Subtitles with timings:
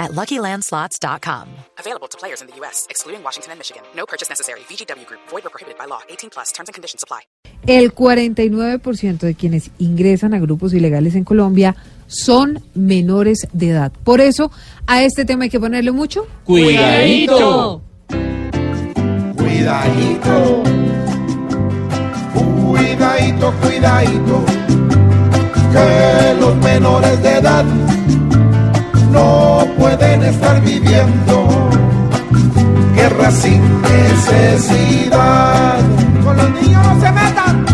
[0.00, 1.46] at LuckyLandSlots.com.
[1.78, 3.82] Available to players in the U.S., excluding Washington and Michigan.
[3.94, 4.60] No purchase necessary.
[4.60, 5.20] VGW Group.
[5.28, 6.00] Void or prohibited by law.
[6.08, 6.50] 18 plus.
[6.52, 7.20] Terms and conditions apply.
[7.66, 13.92] El 49% de quienes ingresan a grupos ilegales en Colombia son menores de edad.
[14.02, 14.50] Por eso,
[14.86, 17.82] a este tema hay que ponerle mucho Cuidadito.
[19.36, 20.62] Cuidadito,
[22.34, 24.44] cuidadito, cuidadito,
[25.72, 27.64] que los menores de edad
[30.20, 31.48] pueden estar viviendo
[32.94, 35.78] guerra sin necesidad.
[36.24, 37.64] Con los niños no se metan.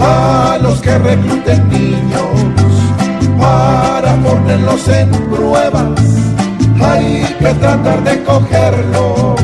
[0.00, 2.30] A los que recluten niños
[3.38, 6.00] para ponerlos en pruebas,
[6.82, 9.40] hay que tratar de cogerlos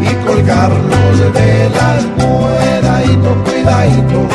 [0.00, 4.28] y colgarlos de la cuidadito, cuidadito.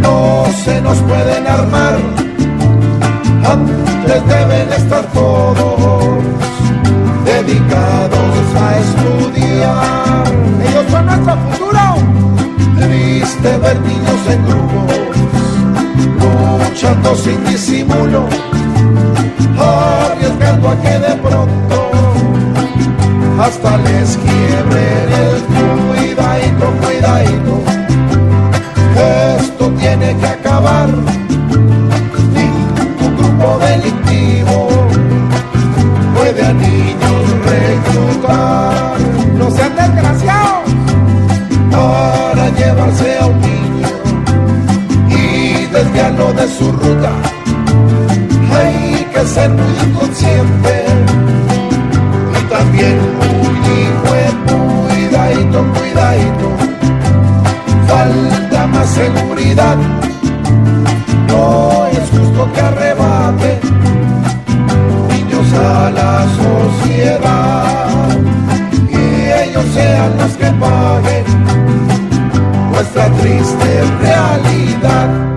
[0.00, 1.96] No se nos pueden armar,
[4.06, 6.22] deben estar todos
[7.24, 10.24] dedicados a estudiar.
[10.66, 11.80] Ellos son nuestro futuro.
[12.78, 15.16] Triste ver niños en grupos,
[16.68, 18.26] luchando sin disimulo,
[19.58, 21.90] arriesgando a que de pronto
[23.40, 25.42] hasta les quiebren el
[25.88, 27.62] cuidadito, cuidadito.
[29.38, 31.25] Esto tiene que acabar.
[42.50, 43.88] Llevarse a un niño
[45.08, 47.12] y desviarlo de su ruta.
[48.58, 50.84] Hay que ser muy inconsciente
[52.38, 54.16] y también muy hijo
[54.88, 56.48] cuidadito, cuidadito.
[57.86, 59.76] Falta más seguridad.
[61.28, 63.60] No es justo que arrebate
[65.08, 68.18] niños a la sociedad
[68.88, 71.45] y ellos sean los que paguen
[72.76, 75.35] nuestra triste realidad.